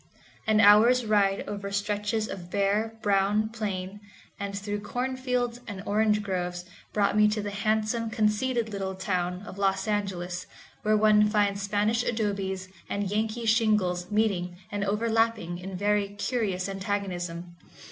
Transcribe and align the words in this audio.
An 0.47 0.59
hour's 0.59 1.05
ride 1.05 1.43
over 1.47 1.71
stretches 1.71 2.27
of 2.27 2.49
bare, 2.49 2.95
brown 3.03 3.49
plain, 3.49 3.99
and 4.39 4.57
through 4.57 4.79
cornfields 4.79 5.61
and 5.67 5.83
orange 5.85 6.23
groves, 6.23 6.65
brought 6.91 7.15
me 7.15 7.27
to 7.27 7.39
the 7.39 7.51
handsome, 7.51 8.09
conceited 8.09 8.69
little 8.69 8.95
town 8.95 9.43
of 9.43 9.59
Los 9.59 9.87
Angeles, 9.87 10.47
where 10.81 10.97
one 10.97 11.29
finds 11.29 11.61
Spanish 11.61 12.01
adobes 12.03 12.67
and 12.89 13.11
Yankee 13.11 13.45
shingles 13.45 14.09
meeting 14.09 14.57
and 14.71 14.83
overlapping 14.83 15.59
in 15.59 15.77
very 15.77 16.07
curious 16.07 16.67
antagonism. 16.67 17.55